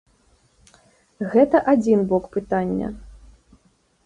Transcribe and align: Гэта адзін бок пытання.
Гэта 1.33 1.57
адзін 1.75 1.99
бок 2.15 2.23
пытання. 2.37 2.87